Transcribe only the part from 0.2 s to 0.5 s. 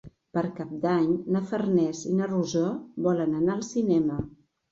Per